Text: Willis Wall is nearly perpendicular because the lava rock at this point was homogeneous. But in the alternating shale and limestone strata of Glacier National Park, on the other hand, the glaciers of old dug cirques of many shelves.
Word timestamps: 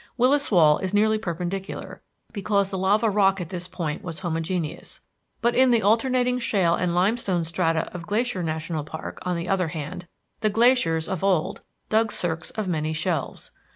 Willis 0.17 0.49
Wall 0.49 0.79
is 0.79 0.95
nearly 0.95 1.19
perpendicular 1.19 2.01
because 2.33 2.71
the 2.71 2.77
lava 2.79 3.07
rock 3.07 3.39
at 3.39 3.49
this 3.49 3.67
point 3.67 4.03
was 4.03 4.21
homogeneous. 4.21 4.99
But 5.41 5.53
in 5.53 5.69
the 5.69 5.83
alternating 5.83 6.39
shale 6.39 6.73
and 6.73 6.95
limestone 6.95 7.43
strata 7.43 7.87
of 7.93 8.07
Glacier 8.07 8.41
National 8.41 8.83
Park, 8.83 9.19
on 9.27 9.37
the 9.37 9.47
other 9.47 9.67
hand, 9.67 10.07
the 10.39 10.49
glaciers 10.49 11.07
of 11.07 11.23
old 11.23 11.61
dug 11.89 12.11
cirques 12.11 12.49
of 12.55 12.67
many 12.67 12.93
shelves. 12.93 13.51